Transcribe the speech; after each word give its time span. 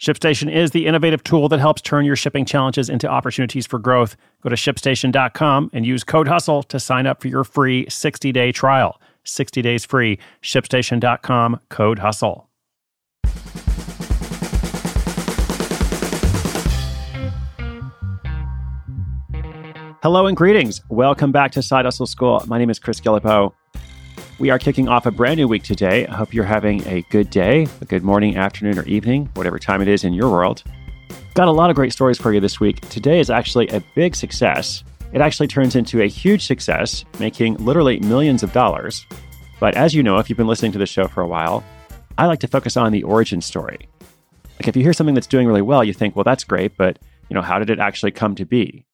ShipStation 0.00 0.50
is 0.50 0.70
the 0.70 0.86
innovative 0.86 1.22
tool 1.22 1.50
that 1.50 1.60
helps 1.60 1.82
turn 1.82 2.06
your 2.06 2.16
shipping 2.16 2.46
challenges 2.46 2.88
into 2.88 3.06
opportunities 3.06 3.66
for 3.66 3.78
growth. 3.78 4.16
Go 4.42 4.48
to 4.48 4.56
shipstation.com 4.56 5.70
and 5.74 5.84
use 5.84 6.04
code 6.04 6.26
HUSTLE 6.26 6.62
to 6.64 6.80
sign 6.80 7.06
up 7.06 7.20
for 7.20 7.28
your 7.28 7.44
free 7.44 7.84
60 7.86 8.32
day 8.32 8.50
trial. 8.50 8.98
60 9.24 9.60
days 9.60 9.84
free. 9.84 10.18
ShipStation.com, 10.42 11.60
code 11.68 11.98
HUSTLE. 11.98 12.46
Hello 20.02 20.26
and 20.26 20.34
greetings. 20.34 20.80
Welcome 20.88 21.30
back 21.30 21.52
to 21.52 21.62
Side 21.62 21.84
Hustle 21.84 22.06
School. 22.06 22.42
My 22.46 22.56
name 22.56 22.70
is 22.70 22.78
Chris 22.78 23.00
Guillebeau. 23.00 23.52
We 24.40 24.48
are 24.48 24.58
kicking 24.58 24.88
off 24.88 25.04
a 25.04 25.10
brand 25.10 25.36
new 25.36 25.46
week 25.46 25.64
today. 25.64 26.06
I 26.06 26.14
hope 26.14 26.32
you're 26.32 26.44
having 26.46 26.82
a 26.88 27.02
good 27.10 27.28
day, 27.28 27.68
a 27.82 27.84
good 27.84 28.02
morning, 28.02 28.38
afternoon, 28.38 28.78
or 28.78 28.84
evening, 28.84 29.28
whatever 29.34 29.58
time 29.58 29.82
it 29.82 29.88
is 29.88 30.02
in 30.02 30.14
your 30.14 30.30
world. 30.30 30.64
Got 31.34 31.48
a 31.48 31.52
lot 31.52 31.68
of 31.68 31.76
great 31.76 31.92
stories 31.92 32.16
for 32.16 32.32
you 32.32 32.40
this 32.40 32.58
week. 32.58 32.80
Today 32.88 33.20
is 33.20 33.28
actually 33.28 33.68
a 33.68 33.84
big 33.94 34.16
success. 34.16 34.82
It 35.12 35.20
actually 35.20 35.48
turns 35.48 35.76
into 35.76 36.00
a 36.00 36.08
huge 36.08 36.46
success, 36.46 37.04
making 37.18 37.56
literally 37.56 38.00
millions 38.00 38.42
of 38.42 38.50
dollars. 38.54 39.04
But 39.60 39.74
as 39.74 39.94
you 39.94 40.02
know, 40.02 40.16
if 40.16 40.30
you've 40.30 40.38
been 40.38 40.46
listening 40.46 40.72
to 40.72 40.78
the 40.78 40.86
show 40.86 41.06
for 41.06 41.20
a 41.20 41.28
while, 41.28 41.62
I 42.16 42.24
like 42.24 42.40
to 42.40 42.48
focus 42.48 42.78
on 42.78 42.92
the 42.92 43.02
origin 43.02 43.42
story. 43.42 43.90
Like 44.58 44.68
if 44.68 44.74
you 44.74 44.82
hear 44.82 44.94
something 44.94 45.14
that's 45.14 45.26
doing 45.26 45.48
really 45.48 45.60
well, 45.60 45.84
you 45.84 45.92
think, 45.92 46.16
well, 46.16 46.24
that's 46.24 46.44
great, 46.44 46.78
but 46.78 46.98
you 47.28 47.34
know, 47.34 47.42
how 47.42 47.58
did 47.58 47.68
it 47.68 47.78
actually 47.78 48.12
come 48.12 48.34
to 48.36 48.46
be? 48.46 48.86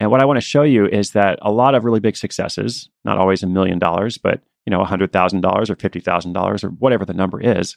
And 0.00 0.10
what 0.10 0.20
I 0.20 0.24
want 0.24 0.38
to 0.38 0.44
show 0.44 0.64
you 0.64 0.86
is 0.88 1.12
that 1.12 1.38
a 1.40 1.52
lot 1.52 1.76
of 1.76 1.84
really 1.84 2.00
big 2.00 2.16
successes, 2.16 2.90
not 3.04 3.18
always 3.18 3.44
a 3.44 3.46
million 3.46 3.78
dollars, 3.78 4.18
but 4.18 4.40
you 4.66 4.70
know, 4.70 4.82
$100,000 4.82 5.70
or 5.70 5.76
$50,000 5.76 6.64
or 6.64 6.68
whatever 6.68 7.04
the 7.04 7.14
number 7.14 7.40
is, 7.40 7.76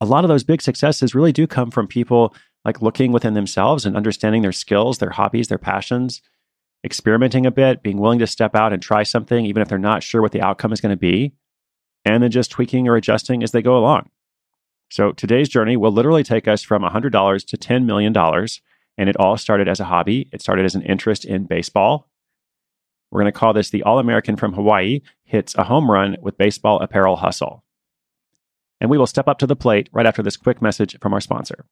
a 0.00 0.06
lot 0.06 0.24
of 0.24 0.28
those 0.28 0.44
big 0.44 0.60
successes 0.60 1.14
really 1.14 1.32
do 1.32 1.46
come 1.46 1.70
from 1.70 1.86
people 1.86 2.34
like 2.64 2.82
looking 2.82 3.12
within 3.12 3.34
themselves 3.34 3.86
and 3.86 3.96
understanding 3.96 4.42
their 4.42 4.52
skills, 4.52 4.98
their 4.98 5.10
hobbies, 5.10 5.48
their 5.48 5.58
passions, 5.58 6.22
experimenting 6.84 7.46
a 7.46 7.50
bit, 7.50 7.82
being 7.82 7.98
willing 7.98 8.18
to 8.18 8.26
step 8.26 8.54
out 8.54 8.72
and 8.72 8.82
try 8.82 9.02
something, 9.02 9.46
even 9.46 9.62
if 9.62 9.68
they're 9.68 9.78
not 9.78 10.02
sure 10.02 10.20
what 10.20 10.32
the 10.32 10.42
outcome 10.42 10.72
is 10.72 10.80
going 10.80 10.90
to 10.90 10.96
be, 10.96 11.32
and 12.04 12.22
then 12.22 12.30
just 12.30 12.50
tweaking 12.50 12.88
or 12.88 12.96
adjusting 12.96 13.42
as 13.42 13.52
they 13.52 13.62
go 13.62 13.76
along. 13.76 14.08
So 14.90 15.12
today's 15.12 15.48
journey 15.48 15.76
will 15.76 15.92
literally 15.92 16.24
take 16.24 16.46
us 16.46 16.62
from 16.62 16.82
$100 16.82 17.46
to 17.46 17.56
$10 17.56 17.84
million. 17.84 18.14
And 18.98 19.08
it 19.08 19.16
all 19.16 19.38
started 19.38 19.68
as 19.68 19.80
a 19.80 19.84
hobby. 19.84 20.28
It 20.32 20.42
started 20.42 20.66
as 20.66 20.74
an 20.74 20.82
interest 20.82 21.24
in 21.24 21.44
baseball 21.44 22.10
we're 23.12 23.20
going 23.20 23.32
to 23.32 23.38
call 23.38 23.52
this 23.52 23.68
the 23.68 23.82
All 23.82 23.98
American 23.98 24.36
from 24.36 24.54
Hawaii 24.54 25.00
hits 25.24 25.54
a 25.56 25.64
home 25.64 25.90
run 25.90 26.16
with 26.22 26.38
baseball 26.38 26.80
apparel 26.80 27.16
hustle. 27.16 27.62
And 28.80 28.88
we 28.88 28.96
will 28.96 29.06
step 29.06 29.28
up 29.28 29.38
to 29.40 29.46
the 29.46 29.54
plate 29.54 29.90
right 29.92 30.06
after 30.06 30.22
this 30.22 30.38
quick 30.38 30.62
message 30.62 30.98
from 30.98 31.12
our 31.12 31.20
sponsor. 31.20 31.66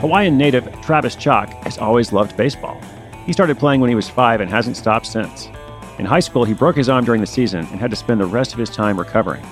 Hawaiian 0.00 0.36
native 0.36 0.68
Travis 0.82 1.14
Chock 1.14 1.48
has 1.62 1.78
always 1.78 2.12
loved 2.12 2.36
baseball. 2.36 2.80
He 3.24 3.32
started 3.32 3.56
playing 3.56 3.80
when 3.80 3.88
he 3.88 3.94
was 3.94 4.10
five 4.10 4.40
and 4.40 4.50
hasn't 4.50 4.76
stopped 4.76 5.06
since. 5.06 5.46
In 6.00 6.06
high 6.06 6.18
school, 6.18 6.42
he 6.44 6.54
broke 6.54 6.74
his 6.74 6.88
arm 6.88 7.04
during 7.04 7.20
the 7.20 7.26
season 7.28 7.60
and 7.66 7.78
had 7.78 7.90
to 7.90 7.96
spend 7.96 8.20
the 8.20 8.26
rest 8.26 8.52
of 8.52 8.58
his 8.58 8.68
time 8.68 8.98
recovering. 8.98 9.44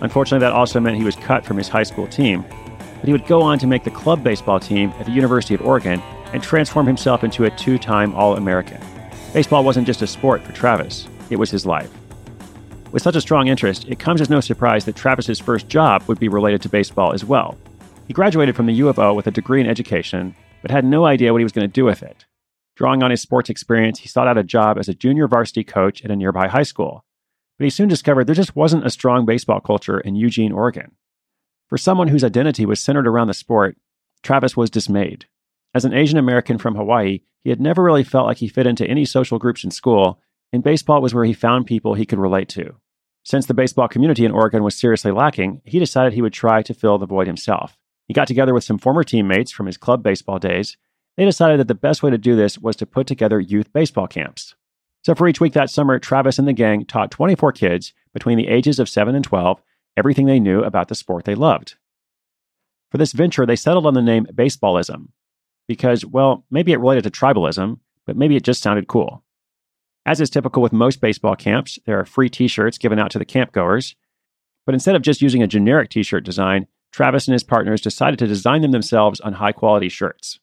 Unfortunately, 0.00 0.44
that 0.44 0.52
also 0.52 0.80
meant 0.80 0.96
he 0.96 1.04
was 1.04 1.16
cut 1.16 1.44
from 1.44 1.56
his 1.56 1.68
high 1.68 1.82
school 1.82 2.06
team. 2.06 2.44
But 2.78 3.06
he 3.06 3.12
would 3.12 3.26
go 3.26 3.42
on 3.42 3.58
to 3.58 3.66
make 3.66 3.84
the 3.84 3.90
club 3.90 4.22
baseball 4.22 4.60
team 4.60 4.92
at 4.98 5.06
the 5.06 5.12
University 5.12 5.54
of 5.54 5.62
Oregon 5.62 6.00
and 6.32 6.42
transform 6.42 6.86
himself 6.86 7.24
into 7.24 7.44
a 7.44 7.50
two 7.50 7.78
time 7.78 8.14
All 8.14 8.36
American. 8.36 8.80
Baseball 9.32 9.64
wasn't 9.64 9.86
just 9.86 10.02
a 10.02 10.06
sport 10.06 10.42
for 10.42 10.52
Travis, 10.52 11.08
it 11.28 11.36
was 11.36 11.50
his 11.50 11.66
life. 11.66 11.90
With 12.92 13.02
such 13.02 13.16
a 13.16 13.20
strong 13.20 13.48
interest, 13.48 13.86
it 13.88 14.00
comes 14.00 14.20
as 14.20 14.30
no 14.30 14.40
surprise 14.40 14.84
that 14.84 14.96
Travis's 14.96 15.38
first 15.38 15.68
job 15.68 16.02
would 16.08 16.18
be 16.18 16.28
related 16.28 16.60
to 16.62 16.68
baseball 16.68 17.12
as 17.12 17.24
well. 17.24 17.56
He 18.08 18.12
graduated 18.14 18.56
from 18.56 18.66
the 18.66 18.72
U 18.74 18.88
of 18.88 18.98
O 18.98 19.14
with 19.14 19.28
a 19.28 19.30
degree 19.30 19.60
in 19.60 19.68
education, 19.68 20.34
but 20.62 20.72
had 20.72 20.84
no 20.84 21.04
idea 21.04 21.32
what 21.32 21.38
he 21.38 21.44
was 21.44 21.52
going 21.52 21.68
to 21.68 21.72
do 21.72 21.84
with 21.84 22.02
it. 22.02 22.26
Drawing 22.74 23.02
on 23.02 23.10
his 23.10 23.22
sports 23.22 23.50
experience, 23.50 24.00
he 24.00 24.08
sought 24.08 24.26
out 24.26 24.38
a 24.38 24.42
job 24.42 24.78
as 24.78 24.88
a 24.88 24.94
junior 24.94 25.28
varsity 25.28 25.62
coach 25.62 26.04
at 26.04 26.10
a 26.10 26.16
nearby 26.16 26.48
high 26.48 26.64
school 26.64 27.04
but 27.60 27.66
he 27.66 27.70
soon 27.70 27.88
discovered 27.90 28.26
there 28.26 28.34
just 28.34 28.56
wasn't 28.56 28.86
a 28.86 28.90
strong 28.90 29.26
baseball 29.26 29.60
culture 29.60 30.00
in 30.00 30.16
Eugene, 30.16 30.50
Oregon. 30.50 30.92
For 31.68 31.76
someone 31.76 32.08
whose 32.08 32.24
identity 32.24 32.64
was 32.64 32.80
centered 32.80 33.06
around 33.06 33.26
the 33.26 33.34
sport, 33.34 33.76
Travis 34.22 34.56
was 34.56 34.70
dismayed. 34.70 35.26
As 35.74 35.84
an 35.84 35.92
Asian 35.92 36.16
American 36.16 36.56
from 36.56 36.74
Hawaii, 36.74 37.20
he 37.44 37.50
had 37.50 37.60
never 37.60 37.82
really 37.82 38.02
felt 38.02 38.24
like 38.24 38.38
he 38.38 38.48
fit 38.48 38.66
into 38.66 38.86
any 38.86 39.04
social 39.04 39.38
groups 39.38 39.62
in 39.62 39.70
school, 39.70 40.22
and 40.54 40.62
baseball 40.62 41.02
was 41.02 41.12
where 41.12 41.26
he 41.26 41.34
found 41.34 41.66
people 41.66 41.92
he 41.92 42.06
could 42.06 42.18
relate 42.18 42.48
to. 42.48 42.76
Since 43.24 43.44
the 43.44 43.52
baseball 43.52 43.88
community 43.88 44.24
in 44.24 44.32
Oregon 44.32 44.62
was 44.62 44.74
seriously 44.74 45.12
lacking, 45.12 45.60
he 45.66 45.78
decided 45.78 46.14
he 46.14 46.22
would 46.22 46.32
try 46.32 46.62
to 46.62 46.72
fill 46.72 46.96
the 46.96 47.04
void 47.04 47.26
himself. 47.26 47.76
He 48.08 48.14
got 48.14 48.26
together 48.26 48.54
with 48.54 48.64
some 48.64 48.78
former 48.78 49.04
teammates 49.04 49.52
from 49.52 49.66
his 49.66 49.76
club 49.76 50.02
baseball 50.02 50.38
days. 50.38 50.78
They 51.18 51.26
decided 51.26 51.60
that 51.60 51.68
the 51.68 51.74
best 51.74 52.02
way 52.02 52.10
to 52.10 52.16
do 52.16 52.36
this 52.36 52.56
was 52.56 52.74
to 52.76 52.86
put 52.86 53.06
together 53.06 53.38
youth 53.38 53.70
baseball 53.70 54.06
camps. 54.06 54.54
So 55.02 55.14
for 55.14 55.26
each 55.28 55.40
week 55.40 55.54
that 55.54 55.70
summer, 55.70 55.98
Travis 55.98 56.38
and 56.38 56.46
the 56.46 56.52
gang 56.52 56.84
taught 56.84 57.10
24 57.10 57.52
kids 57.52 57.94
between 58.12 58.36
the 58.36 58.48
ages 58.48 58.78
of 58.78 58.88
7 58.88 59.14
and 59.14 59.24
12 59.24 59.62
everything 59.96 60.26
they 60.26 60.40
knew 60.40 60.62
about 60.62 60.88
the 60.88 60.94
sport 60.94 61.24
they 61.24 61.34
loved. 61.34 61.74
For 62.90 62.98
this 62.98 63.12
venture, 63.12 63.46
they 63.46 63.56
settled 63.56 63.86
on 63.86 63.94
the 63.94 64.02
name 64.02 64.26
Baseballism 64.26 65.08
because, 65.68 66.04
well, 66.04 66.44
maybe 66.50 66.72
it 66.72 66.80
related 66.80 67.04
to 67.04 67.10
tribalism, 67.10 67.78
but 68.06 68.16
maybe 68.16 68.36
it 68.36 68.44
just 68.44 68.62
sounded 68.62 68.88
cool. 68.88 69.22
As 70.06 70.20
is 70.20 70.30
typical 70.30 70.62
with 70.62 70.72
most 70.72 71.00
baseball 71.00 71.36
camps, 71.36 71.78
there 71.86 71.98
are 71.98 72.04
free 72.04 72.28
t 72.28 72.48
shirts 72.48 72.78
given 72.78 72.98
out 72.98 73.10
to 73.12 73.18
the 73.18 73.26
campgoers. 73.26 73.94
But 74.66 74.74
instead 74.74 74.96
of 74.96 75.02
just 75.02 75.22
using 75.22 75.42
a 75.42 75.46
generic 75.46 75.90
t 75.90 76.02
shirt 76.02 76.24
design, 76.24 76.66
Travis 76.92 77.28
and 77.28 77.32
his 77.32 77.44
partners 77.44 77.80
decided 77.80 78.18
to 78.18 78.26
design 78.26 78.62
them 78.62 78.72
themselves 78.72 79.20
on 79.20 79.34
high 79.34 79.52
quality 79.52 79.88
shirts. 79.88 80.40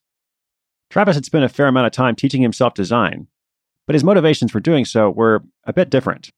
Travis 0.90 1.16
had 1.16 1.26
spent 1.26 1.44
a 1.44 1.50
fair 1.50 1.68
amount 1.68 1.88
of 1.88 1.92
time 1.92 2.16
teaching 2.16 2.42
himself 2.42 2.74
design, 2.74 3.28
but 3.88 3.96
his 3.96 4.04
motivations 4.04 4.52
for 4.52 4.60
doing 4.60 4.86
so 4.86 5.10
were 5.10 5.44
a 5.64 5.74
bit 5.74 5.90
different. 5.90 6.30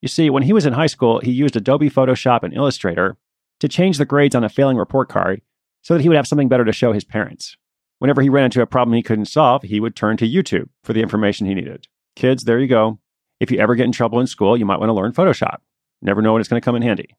You 0.00 0.08
see, 0.08 0.30
when 0.30 0.42
he 0.42 0.52
was 0.52 0.66
in 0.66 0.72
high 0.72 0.86
school, 0.86 1.20
he 1.20 1.30
used 1.30 1.54
Adobe 1.54 1.90
Photoshop 1.90 2.42
and 2.42 2.54
Illustrator 2.54 3.16
to 3.60 3.68
change 3.68 3.98
the 3.98 4.04
grades 4.04 4.34
on 4.34 4.44
a 4.44 4.48
failing 4.48 4.76
report 4.76 5.08
card 5.08 5.42
so 5.82 5.94
that 5.94 6.02
he 6.02 6.08
would 6.08 6.16
have 6.16 6.26
something 6.26 6.48
better 6.48 6.64
to 6.64 6.72
show 6.72 6.92
his 6.92 7.04
parents. 7.04 7.56
Whenever 7.98 8.22
he 8.22 8.28
ran 8.28 8.44
into 8.44 8.62
a 8.62 8.66
problem 8.66 8.94
he 8.94 9.02
couldn't 9.02 9.26
solve, 9.26 9.62
he 9.62 9.80
would 9.80 9.96
turn 9.96 10.16
to 10.16 10.28
YouTube 10.28 10.68
for 10.82 10.92
the 10.92 11.02
information 11.02 11.46
he 11.46 11.54
needed. 11.54 11.88
Kids, 12.14 12.44
there 12.44 12.58
you 12.58 12.68
go. 12.68 12.98
If 13.40 13.50
you 13.50 13.58
ever 13.58 13.74
get 13.74 13.86
in 13.86 13.92
trouble 13.92 14.20
in 14.20 14.26
school, 14.26 14.56
you 14.56 14.64
might 14.64 14.78
want 14.78 14.88
to 14.88 14.94
learn 14.94 15.12
Photoshop. 15.12 15.58
Never 16.00 16.22
know 16.22 16.32
when 16.32 16.40
it's 16.40 16.48
going 16.48 16.60
to 16.60 16.64
come 16.64 16.76
in 16.76 16.82
handy. 16.82 17.16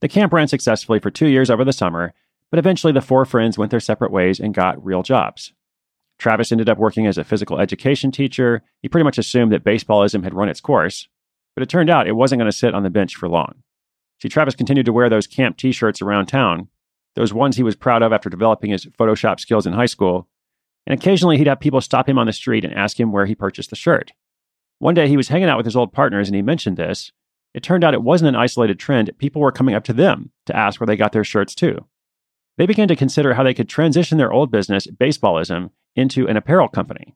The 0.00 0.08
camp 0.08 0.32
ran 0.32 0.48
successfully 0.48 0.98
for 0.98 1.10
two 1.10 1.28
years 1.28 1.50
over 1.50 1.64
the 1.64 1.72
summer, 1.72 2.12
but 2.50 2.58
eventually 2.58 2.92
the 2.92 3.00
four 3.00 3.24
friends 3.24 3.56
went 3.56 3.70
their 3.70 3.80
separate 3.80 4.10
ways 4.10 4.38
and 4.38 4.52
got 4.52 4.84
real 4.84 5.02
jobs. 5.02 5.54
Travis 6.22 6.52
ended 6.52 6.68
up 6.68 6.78
working 6.78 7.08
as 7.08 7.18
a 7.18 7.24
physical 7.24 7.58
education 7.58 8.12
teacher. 8.12 8.62
He 8.80 8.88
pretty 8.88 9.02
much 9.02 9.18
assumed 9.18 9.50
that 9.50 9.64
baseballism 9.64 10.22
had 10.22 10.34
run 10.34 10.48
its 10.48 10.60
course, 10.60 11.08
but 11.56 11.64
it 11.64 11.68
turned 11.68 11.90
out 11.90 12.06
it 12.06 12.12
wasn't 12.12 12.38
going 12.38 12.50
to 12.50 12.56
sit 12.56 12.74
on 12.74 12.84
the 12.84 12.90
bench 12.90 13.16
for 13.16 13.28
long. 13.28 13.56
See, 14.22 14.28
Travis 14.28 14.54
continued 14.54 14.86
to 14.86 14.92
wear 14.92 15.10
those 15.10 15.26
camp 15.26 15.56
t 15.56 15.72
shirts 15.72 16.00
around 16.00 16.26
town, 16.26 16.68
those 17.16 17.34
ones 17.34 17.56
he 17.56 17.64
was 17.64 17.74
proud 17.74 18.04
of 18.04 18.12
after 18.12 18.30
developing 18.30 18.70
his 18.70 18.86
Photoshop 18.86 19.40
skills 19.40 19.66
in 19.66 19.72
high 19.72 19.86
school, 19.86 20.28
and 20.86 20.96
occasionally 20.96 21.38
he'd 21.38 21.48
have 21.48 21.58
people 21.58 21.80
stop 21.80 22.08
him 22.08 22.18
on 22.18 22.26
the 22.26 22.32
street 22.32 22.64
and 22.64 22.72
ask 22.72 23.00
him 23.00 23.10
where 23.10 23.26
he 23.26 23.34
purchased 23.34 23.70
the 23.70 23.76
shirt. 23.76 24.12
One 24.78 24.94
day 24.94 25.08
he 25.08 25.16
was 25.16 25.26
hanging 25.26 25.48
out 25.48 25.56
with 25.56 25.66
his 25.66 25.74
old 25.74 25.92
partners 25.92 26.28
and 26.28 26.36
he 26.36 26.42
mentioned 26.42 26.76
this. 26.76 27.10
It 27.52 27.64
turned 27.64 27.82
out 27.82 27.94
it 27.94 28.02
wasn't 28.02 28.28
an 28.28 28.36
isolated 28.36 28.78
trend, 28.78 29.10
people 29.18 29.42
were 29.42 29.50
coming 29.50 29.74
up 29.74 29.82
to 29.84 29.92
them 29.92 30.30
to 30.46 30.56
ask 30.56 30.80
where 30.80 30.86
they 30.86 30.96
got 30.96 31.10
their 31.10 31.24
shirts 31.24 31.56
too. 31.56 31.84
They 32.58 32.66
began 32.66 32.86
to 32.86 32.96
consider 32.96 33.34
how 33.34 33.42
they 33.42 33.54
could 33.54 33.68
transition 33.68 34.18
their 34.18 34.32
old 34.32 34.52
business, 34.52 34.86
baseballism, 34.86 35.70
into 35.96 36.28
an 36.28 36.36
apparel 36.36 36.68
company. 36.68 37.14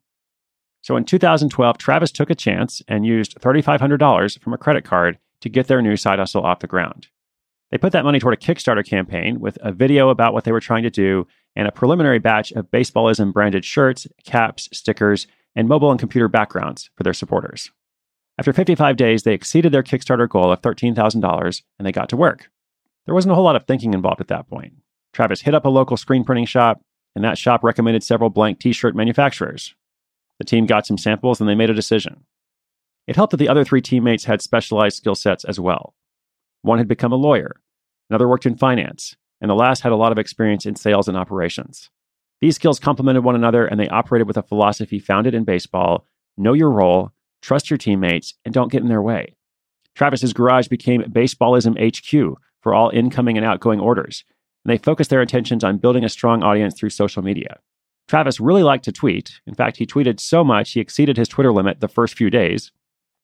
So 0.82 0.96
in 0.96 1.04
2012, 1.04 1.78
Travis 1.78 2.12
took 2.12 2.30
a 2.30 2.34
chance 2.34 2.82
and 2.86 3.04
used 3.04 3.40
$3,500 3.40 4.40
from 4.40 4.52
a 4.52 4.58
credit 4.58 4.84
card 4.84 5.18
to 5.40 5.48
get 5.48 5.66
their 5.66 5.82
new 5.82 5.96
side 5.96 6.18
hustle 6.18 6.44
off 6.44 6.60
the 6.60 6.66
ground. 6.66 7.08
They 7.70 7.78
put 7.78 7.92
that 7.92 8.04
money 8.04 8.20
toward 8.20 8.34
a 8.34 8.36
Kickstarter 8.36 8.86
campaign 8.86 9.40
with 9.40 9.58
a 9.60 9.72
video 9.72 10.10
about 10.10 10.32
what 10.32 10.44
they 10.44 10.52
were 10.52 10.60
trying 10.60 10.84
to 10.84 10.90
do 10.90 11.26
and 11.56 11.66
a 11.66 11.72
preliminary 11.72 12.18
batch 12.18 12.52
of 12.52 12.70
baseballism 12.70 13.32
branded 13.32 13.64
shirts, 13.64 14.06
caps, 14.24 14.68
stickers, 14.72 15.26
and 15.56 15.68
mobile 15.68 15.90
and 15.90 15.98
computer 15.98 16.28
backgrounds 16.28 16.90
for 16.96 17.02
their 17.02 17.14
supporters. 17.14 17.70
After 18.38 18.52
55 18.52 18.96
days, 18.96 19.22
they 19.22 19.32
exceeded 19.32 19.72
their 19.72 19.82
Kickstarter 19.82 20.28
goal 20.28 20.52
of 20.52 20.60
$13,000 20.60 21.62
and 21.78 21.86
they 21.86 21.92
got 21.92 22.08
to 22.10 22.16
work. 22.16 22.50
There 23.06 23.14
wasn't 23.14 23.32
a 23.32 23.34
whole 23.34 23.44
lot 23.44 23.56
of 23.56 23.66
thinking 23.66 23.94
involved 23.94 24.20
at 24.20 24.28
that 24.28 24.48
point. 24.48 24.74
Travis 25.12 25.40
hit 25.40 25.54
up 25.54 25.64
a 25.64 25.70
local 25.70 25.96
screen 25.96 26.24
printing 26.24 26.44
shop, 26.44 26.82
and 27.16 27.24
that 27.24 27.38
shop 27.38 27.64
recommended 27.64 28.04
several 28.04 28.28
blank 28.30 28.60
t 28.60 28.72
shirt 28.72 28.94
manufacturers. 28.94 29.74
The 30.38 30.44
team 30.44 30.66
got 30.66 30.86
some 30.86 30.98
samples 30.98 31.40
and 31.40 31.48
they 31.48 31.54
made 31.54 31.70
a 31.70 31.74
decision. 31.74 32.24
It 33.06 33.16
helped 33.16 33.30
that 33.30 33.38
the 33.38 33.48
other 33.48 33.64
three 33.64 33.80
teammates 33.80 34.24
had 34.24 34.42
specialized 34.42 34.98
skill 34.98 35.14
sets 35.14 35.42
as 35.44 35.58
well. 35.58 35.94
One 36.60 36.76
had 36.76 36.88
become 36.88 37.12
a 37.12 37.16
lawyer, 37.16 37.56
another 38.10 38.28
worked 38.28 38.44
in 38.44 38.56
finance, 38.56 39.16
and 39.40 39.50
the 39.50 39.54
last 39.54 39.80
had 39.80 39.92
a 39.92 39.96
lot 39.96 40.12
of 40.12 40.18
experience 40.18 40.66
in 40.66 40.76
sales 40.76 41.08
and 41.08 41.16
operations. 41.16 41.88
These 42.42 42.56
skills 42.56 42.78
complemented 42.78 43.24
one 43.24 43.34
another 43.34 43.64
and 43.66 43.80
they 43.80 43.88
operated 43.88 44.26
with 44.26 44.36
a 44.36 44.42
philosophy 44.42 44.98
founded 44.98 45.34
in 45.34 45.44
baseball 45.44 46.04
know 46.36 46.52
your 46.52 46.70
role, 46.70 47.12
trust 47.40 47.70
your 47.70 47.78
teammates, 47.78 48.34
and 48.44 48.52
don't 48.52 48.70
get 48.70 48.82
in 48.82 48.88
their 48.88 49.00
way. 49.00 49.34
Travis's 49.94 50.34
garage 50.34 50.68
became 50.68 51.02
Baseballism 51.04 51.78
HQ 51.80 52.38
for 52.60 52.74
all 52.74 52.90
incoming 52.90 53.38
and 53.38 53.46
outgoing 53.46 53.80
orders, 53.80 54.22
and 54.66 54.72
they 54.72 54.82
focused 54.82 55.10
their 55.10 55.20
attentions 55.20 55.62
on 55.62 55.78
building 55.78 56.02
a 56.02 56.08
strong 56.08 56.42
audience 56.42 56.74
through 56.74 56.90
social 56.90 57.22
media. 57.22 57.60
Travis 58.08 58.40
really 58.40 58.64
liked 58.64 58.84
to 58.86 58.90
tweet. 58.90 59.40
In 59.46 59.54
fact, 59.54 59.76
he 59.76 59.86
tweeted 59.86 60.18
so 60.18 60.42
much 60.42 60.72
he 60.72 60.80
exceeded 60.80 61.16
his 61.16 61.28
Twitter 61.28 61.52
limit 61.52 61.78
the 61.78 61.86
first 61.86 62.16
few 62.16 62.30
days. 62.30 62.72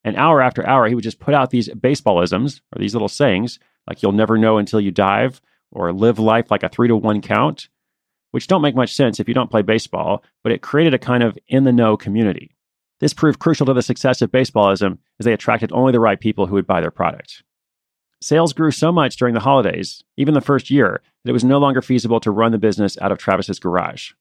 And 0.04 0.16
hour 0.16 0.40
after 0.40 0.64
hour, 0.64 0.86
he 0.86 0.94
would 0.94 1.02
just 1.02 1.18
put 1.18 1.34
out 1.34 1.50
these 1.50 1.68
baseballisms 1.70 2.60
or 2.72 2.78
these 2.78 2.94
little 2.94 3.08
sayings 3.08 3.58
like 3.88 4.02
you'll 4.02 4.12
never 4.12 4.38
know 4.38 4.56
until 4.56 4.80
you 4.80 4.92
dive 4.92 5.40
or 5.72 5.92
live 5.92 6.20
life 6.20 6.48
like 6.48 6.62
a 6.62 6.68
three 6.68 6.86
to 6.86 6.94
one 6.94 7.20
count, 7.20 7.66
which 8.30 8.46
don't 8.46 8.62
make 8.62 8.76
much 8.76 8.94
sense 8.94 9.18
if 9.18 9.26
you 9.26 9.34
don't 9.34 9.50
play 9.50 9.62
baseball, 9.62 10.22
but 10.44 10.52
it 10.52 10.62
created 10.62 10.94
a 10.94 10.98
kind 10.98 11.24
of 11.24 11.36
in 11.48 11.64
the 11.64 11.72
know 11.72 11.96
community. 11.96 12.54
This 13.00 13.14
proved 13.14 13.40
crucial 13.40 13.66
to 13.66 13.74
the 13.74 13.82
success 13.82 14.22
of 14.22 14.30
baseballism 14.30 14.98
as 15.18 15.24
they 15.24 15.32
attracted 15.32 15.72
only 15.72 15.90
the 15.90 15.98
right 15.98 16.20
people 16.20 16.46
who 16.46 16.54
would 16.54 16.68
buy 16.68 16.80
their 16.80 16.92
product. 16.92 17.42
Sales 18.22 18.52
grew 18.52 18.70
so 18.70 18.92
much 18.92 19.16
during 19.16 19.34
the 19.34 19.40
holidays, 19.40 20.04
even 20.16 20.32
the 20.32 20.40
first 20.40 20.70
year, 20.70 21.02
that 21.24 21.30
it 21.30 21.32
was 21.32 21.42
no 21.42 21.58
longer 21.58 21.82
feasible 21.82 22.20
to 22.20 22.30
run 22.30 22.52
the 22.52 22.58
business 22.58 22.96
out 23.00 23.10
of 23.10 23.18
Travis's 23.18 23.58
garage. 23.58 24.12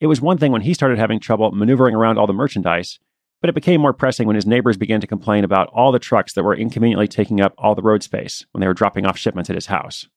It 0.00 0.08
was 0.08 0.20
one 0.20 0.38
thing 0.38 0.50
when 0.50 0.62
he 0.62 0.74
started 0.74 0.98
having 0.98 1.20
trouble 1.20 1.52
maneuvering 1.52 1.94
around 1.94 2.18
all 2.18 2.26
the 2.26 2.32
merchandise, 2.32 2.98
but 3.40 3.48
it 3.48 3.54
became 3.54 3.80
more 3.80 3.92
pressing 3.92 4.26
when 4.26 4.34
his 4.34 4.44
neighbors 4.44 4.76
began 4.76 5.00
to 5.00 5.06
complain 5.06 5.44
about 5.44 5.68
all 5.68 5.92
the 5.92 6.00
trucks 6.00 6.32
that 6.32 6.42
were 6.42 6.56
inconveniently 6.56 7.06
taking 7.06 7.40
up 7.40 7.54
all 7.56 7.76
the 7.76 7.82
road 7.82 8.02
space 8.02 8.44
when 8.50 8.60
they 8.60 8.66
were 8.66 8.74
dropping 8.74 9.06
off 9.06 9.16
shipments 9.16 9.48
at 9.48 9.56
his 9.56 9.66
house. 9.66 10.08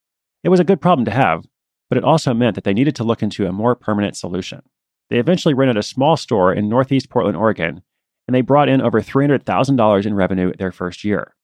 It 0.44 0.50
was 0.50 0.60
a 0.60 0.64
good 0.64 0.82
problem 0.82 1.06
to 1.06 1.12
have, 1.12 1.46
but 1.90 1.98
it 2.00 2.04
also 2.04 2.34
meant 2.34 2.56
that 2.56 2.64
they 2.64 2.74
needed 2.74 2.96
to 2.96 3.04
look 3.04 3.22
into 3.22 3.46
a 3.46 3.54
more 3.54 3.76
permanent 3.76 4.18
solution. 4.18 4.64
They 5.12 5.20
eventually 5.20 5.54
rented 5.54 5.78
a 5.78 5.84
small 5.84 6.18
store 6.18 6.52
in 6.52 6.70
Northeast 6.70 7.12
Portland, 7.12 7.38
Oregon, 7.38 7.84
and 8.28 8.34
they 8.34 8.42
brought 8.42 8.68
in 8.68 8.82
over 8.82 9.00
$300,000 9.00 10.06
in 10.08 10.16
revenue 10.16 10.54
their 10.58 10.72
first 10.72 11.04
year. 11.04 11.36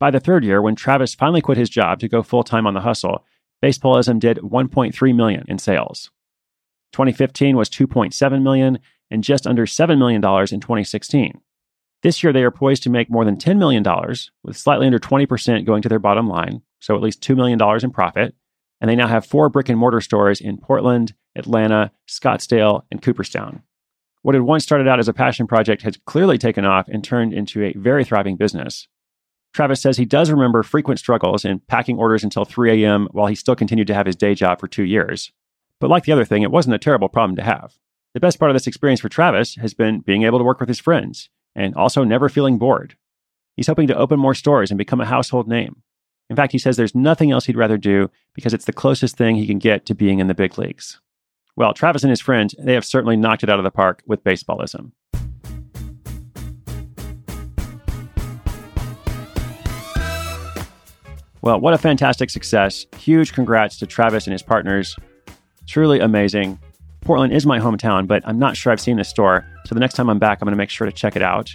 By 0.00 0.10
the 0.10 0.20
third 0.20 0.44
year, 0.44 0.60
when 0.60 0.74
Travis 0.74 1.14
finally 1.14 1.40
quit 1.40 1.58
his 1.58 1.70
job 1.70 2.00
to 2.00 2.08
go 2.08 2.22
full 2.22 2.44
time 2.44 2.66
on 2.66 2.74
the 2.74 2.80
hustle, 2.80 3.24
Baseballism 3.62 4.18
did 4.18 4.38
1.3 4.38 5.14
million 5.14 5.44
in 5.48 5.58
sales. 5.58 6.10
2015 6.92 7.56
was 7.56 7.70
2.7 7.70 8.42
million 8.42 8.78
and 9.10 9.24
just 9.24 9.46
under 9.46 9.66
$7 9.66 9.98
million 9.98 10.16
in 10.16 10.60
2016. 10.60 11.40
This 12.02 12.22
year, 12.22 12.32
they 12.32 12.42
are 12.42 12.50
poised 12.50 12.82
to 12.82 12.90
make 12.90 13.10
more 13.10 13.24
than 13.24 13.36
$10 13.36 13.56
million, 13.56 13.82
with 14.42 14.56
slightly 14.56 14.86
under 14.86 14.98
20% 14.98 15.64
going 15.64 15.80
to 15.80 15.88
their 15.88 15.98
bottom 15.98 16.28
line, 16.28 16.60
so 16.78 16.94
at 16.94 17.00
least 17.00 17.22
$2 17.22 17.34
million 17.34 17.58
in 17.82 17.90
profit. 17.90 18.34
And 18.80 18.90
they 18.90 18.96
now 18.96 19.08
have 19.08 19.24
four 19.24 19.48
brick 19.48 19.70
and 19.70 19.78
mortar 19.78 20.02
stores 20.02 20.40
in 20.40 20.58
Portland, 20.58 21.14
Atlanta, 21.34 21.90
Scottsdale, 22.06 22.82
and 22.90 23.00
Cooperstown. 23.00 23.62
What 24.20 24.34
had 24.34 24.42
once 24.42 24.64
started 24.64 24.86
out 24.88 24.98
as 24.98 25.08
a 25.08 25.14
passion 25.14 25.46
project 25.46 25.82
has 25.82 25.98
clearly 26.04 26.36
taken 26.36 26.64
off 26.66 26.88
and 26.88 27.02
turned 27.02 27.32
into 27.32 27.62
a 27.64 27.72
very 27.74 28.04
thriving 28.04 28.36
business. 28.36 28.86
Travis 29.54 29.80
says 29.80 29.96
he 29.96 30.04
does 30.04 30.30
remember 30.30 30.64
frequent 30.64 30.98
struggles 30.98 31.44
in 31.44 31.60
packing 31.60 31.96
orders 31.96 32.24
until 32.24 32.44
3 32.44 32.84
a.m. 32.84 33.08
while 33.12 33.28
he 33.28 33.36
still 33.36 33.54
continued 33.54 33.86
to 33.86 33.94
have 33.94 34.06
his 34.06 34.16
day 34.16 34.34
job 34.34 34.58
for 34.58 34.66
two 34.66 34.82
years. 34.82 35.32
But 35.80 35.90
like 35.90 36.04
the 36.04 36.12
other 36.12 36.24
thing, 36.24 36.42
it 36.42 36.50
wasn't 36.50 36.74
a 36.74 36.78
terrible 36.78 37.08
problem 37.08 37.36
to 37.36 37.42
have. 37.42 37.74
The 38.14 38.20
best 38.20 38.38
part 38.38 38.50
of 38.50 38.54
this 38.54 38.66
experience 38.66 39.00
for 39.00 39.08
Travis 39.08 39.54
has 39.56 39.72
been 39.72 40.00
being 40.00 40.24
able 40.24 40.38
to 40.38 40.44
work 40.44 40.58
with 40.58 40.68
his 40.68 40.80
friends 40.80 41.30
and 41.54 41.74
also 41.76 42.02
never 42.02 42.28
feeling 42.28 42.58
bored. 42.58 42.96
He's 43.56 43.68
hoping 43.68 43.86
to 43.86 43.96
open 43.96 44.18
more 44.18 44.34
stores 44.34 44.72
and 44.72 44.78
become 44.78 45.00
a 45.00 45.06
household 45.06 45.46
name. 45.46 45.82
In 46.28 46.34
fact, 46.34 46.52
he 46.52 46.58
says 46.58 46.76
there's 46.76 46.94
nothing 46.94 47.30
else 47.30 47.44
he'd 47.46 47.56
rather 47.56 47.78
do 47.78 48.10
because 48.34 48.54
it's 48.54 48.64
the 48.64 48.72
closest 48.72 49.16
thing 49.16 49.36
he 49.36 49.46
can 49.46 49.58
get 49.58 49.86
to 49.86 49.94
being 49.94 50.18
in 50.18 50.26
the 50.26 50.34
big 50.34 50.58
leagues. 50.58 51.00
Well, 51.54 51.74
Travis 51.74 52.02
and 52.02 52.10
his 52.10 52.20
friends, 52.20 52.56
they 52.58 52.74
have 52.74 52.84
certainly 52.84 53.16
knocked 53.16 53.44
it 53.44 53.50
out 53.50 53.58
of 53.58 53.64
the 53.64 53.70
park 53.70 54.02
with 54.06 54.24
baseballism. 54.24 54.90
Well, 61.44 61.60
what 61.60 61.74
a 61.74 61.78
fantastic 61.78 62.30
success. 62.30 62.86
Huge 62.96 63.34
congrats 63.34 63.78
to 63.78 63.86
Travis 63.86 64.26
and 64.26 64.32
his 64.32 64.42
partners. 64.42 64.96
Truly 65.66 66.00
amazing. 66.00 66.58
Portland 67.02 67.34
is 67.34 67.44
my 67.44 67.58
hometown, 67.58 68.06
but 68.06 68.26
I'm 68.26 68.38
not 68.38 68.56
sure 68.56 68.72
I've 68.72 68.80
seen 68.80 68.96
this 68.96 69.10
store. 69.10 69.46
So 69.66 69.74
the 69.74 69.80
next 69.80 69.92
time 69.92 70.08
I'm 70.08 70.18
back, 70.18 70.38
I'm 70.40 70.46
going 70.46 70.52
to 70.52 70.56
make 70.56 70.70
sure 70.70 70.86
to 70.86 70.92
check 70.92 71.16
it 71.16 71.22
out. 71.22 71.54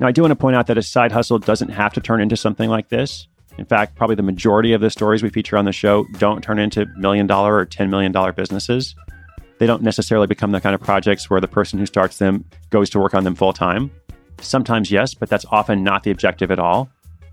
Now, 0.00 0.08
I 0.08 0.12
do 0.12 0.22
want 0.22 0.32
to 0.32 0.36
point 0.36 0.56
out 0.56 0.66
that 0.66 0.76
a 0.76 0.82
side 0.82 1.12
hustle 1.12 1.38
doesn't 1.38 1.68
have 1.68 1.92
to 1.92 2.00
turn 2.00 2.20
into 2.20 2.36
something 2.36 2.68
like 2.68 2.88
this. 2.88 3.28
In 3.58 3.64
fact, 3.64 3.94
probably 3.94 4.16
the 4.16 4.22
majority 4.22 4.72
of 4.72 4.80
the 4.80 4.90
stories 4.90 5.22
we 5.22 5.30
feature 5.30 5.56
on 5.56 5.64
the 5.64 5.72
show 5.72 6.04
don't 6.18 6.42
turn 6.42 6.58
into 6.58 6.86
million 6.96 7.28
dollar 7.28 7.56
or 7.56 7.64
$10 7.64 7.88
million 7.88 8.12
businesses 8.34 8.94
they 9.58 9.66
don't 9.66 9.82
necessarily 9.82 10.26
become 10.26 10.52
the 10.52 10.60
kind 10.60 10.74
of 10.74 10.80
projects 10.80 11.28
where 11.28 11.40
the 11.40 11.48
person 11.48 11.78
who 11.78 11.86
starts 11.86 12.18
them 12.18 12.44
goes 12.70 12.88
to 12.90 12.98
work 12.98 13.14
on 13.14 13.24
them 13.24 13.34
full 13.34 13.52
time. 13.52 13.90
Sometimes, 14.40 14.90
yes, 14.90 15.14
but 15.14 15.28
that's 15.28 15.44
often 15.50 15.82
not 15.82 16.04
the 16.04 16.12
objective 16.12 16.50
at 16.50 16.60
all. 16.60 16.88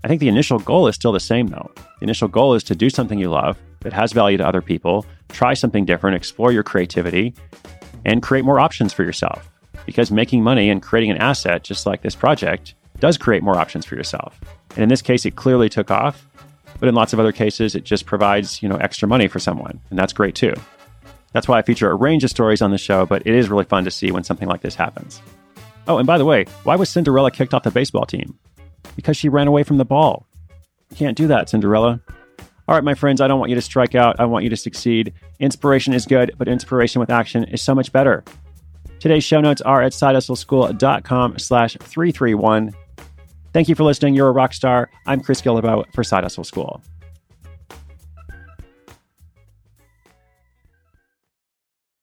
I 0.06 0.08
think 0.08 0.20
the 0.20 0.28
initial 0.28 0.60
goal 0.60 0.86
is 0.86 0.94
still 0.94 1.10
the 1.10 1.18
same, 1.18 1.48
though. 1.48 1.68
The 1.74 2.04
initial 2.04 2.28
goal 2.28 2.54
is 2.54 2.62
to 2.62 2.76
do 2.76 2.88
something 2.90 3.18
you 3.18 3.28
love 3.28 3.58
that 3.80 3.92
has 3.92 4.12
value 4.12 4.38
to 4.38 4.46
other 4.46 4.62
people, 4.62 5.04
try 5.30 5.52
something 5.52 5.84
different, 5.84 6.14
explore 6.14 6.52
your 6.52 6.62
creativity, 6.62 7.34
and 8.04 8.22
create 8.22 8.44
more 8.44 8.60
options 8.60 8.92
for 8.92 9.02
yourself. 9.02 9.50
Because 9.84 10.12
making 10.12 10.44
money 10.44 10.70
and 10.70 10.80
creating 10.80 11.10
an 11.10 11.16
asset, 11.16 11.64
just 11.64 11.86
like 11.86 12.02
this 12.02 12.14
project, 12.14 12.76
does 13.00 13.18
create 13.18 13.42
more 13.42 13.56
options 13.56 13.84
for 13.84 13.96
yourself. 13.96 14.38
And 14.76 14.84
in 14.84 14.88
this 14.88 15.02
case, 15.02 15.26
it 15.26 15.34
clearly 15.34 15.68
took 15.68 15.90
off. 15.90 16.24
But 16.78 16.88
in 16.88 16.94
lots 16.94 17.12
of 17.12 17.18
other 17.18 17.32
cases, 17.32 17.74
it 17.74 17.82
just 17.82 18.06
provides, 18.06 18.62
you 18.62 18.68
know, 18.68 18.76
extra 18.76 19.08
money 19.08 19.26
for 19.26 19.40
someone. 19.40 19.80
And 19.90 19.98
that's 19.98 20.12
great 20.12 20.36
too. 20.36 20.54
That's 21.32 21.48
why 21.48 21.58
I 21.58 21.62
feature 21.62 21.90
a 21.90 21.96
range 21.96 22.22
of 22.22 22.30
stories 22.30 22.62
on 22.62 22.70
the 22.70 22.78
show, 22.78 23.06
but 23.06 23.26
it 23.26 23.34
is 23.34 23.48
really 23.48 23.64
fun 23.64 23.82
to 23.82 23.90
see 23.90 24.12
when 24.12 24.22
something 24.22 24.46
like 24.46 24.60
this 24.60 24.76
happens. 24.76 25.20
Oh, 25.88 25.98
and 25.98 26.06
by 26.06 26.16
the 26.16 26.24
way, 26.24 26.44
why 26.62 26.76
was 26.76 26.90
Cinderella 26.90 27.32
kicked 27.32 27.54
off 27.54 27.64
the 27.64 27.72
baseball 27.72 28.06
team? 28.06 28.38
Because 28.94 29.16
she 29.16 29.28
ran 29.28 29.48
away 29.48 29.62
from 29.62 29.78
the 29.78 29.84
ball. 29.84 30.26
You 30.90 30.96
can't 30.96 31.16
do 31.16 31.26
that, 31.26 31.48
Cinderella. 31.48 32.00
All 32.68 32.74
right, 32.74 32.84
my 32.84 32.94
friends, 32.94 33.20
I 33.20 33.28
don't 33.28 33.38
want 33.38 33.50
you 33.50 33.56
to 33.56 33.62
strike 33.62 33.94
out. 33.94 34.18
I 34.18 34.24
want 34.24 34.44
you 34.44 34.50
to 34.50 34.56
succeed. 34.56 35.12
Inspiration 35.38 35.92
is 35.92 36.04
good, 36.04 36.34
but 36.36 36.48
inspiration 36.48 37.00
with 37.00 37.10
action 37.10 37.44
is 37.44 37.62
so 37.62 37.74
much 37.74 37.92
better. 37.92 38.24
Today's 38.98 39.24
show 39.24 39.40
notes 39.40 39.60
are 39.62 39.82
at 39.82 39.92
sidehustleschool.com 39.92 41.38
slash 41.38 41.76
331. 41.80 42.72
Thank 43.52 43.68
you 43.68 43.74
for 43.74 43.84
listening. 43.84 44.14
You're 44.14 44.28
a 44.28 44.32
rock 44.32 44.52
star. 44.52 44.90
I'm 45.06 45.20
Chris 45.20 45.40
Guillebeau 45.40 45.84
for 45.92 46.02
Side 46.02 46.24
Hustle 46.24 46.44
School. 46.44 46.82